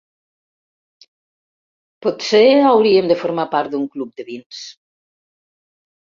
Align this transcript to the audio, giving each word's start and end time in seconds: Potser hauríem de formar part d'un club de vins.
Potser 2.05 2.41
hauríem 2.71 3.13
de 3.13 3.19
formar 3.25 3.47
part 3.53 3.75
d'un 3.77 3.85
club 3.93 4.19
de 4.23 4.27
vins. 4.33 4.65